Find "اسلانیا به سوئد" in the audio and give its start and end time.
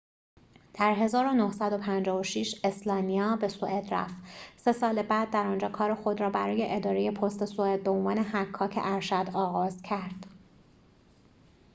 2.63-3.93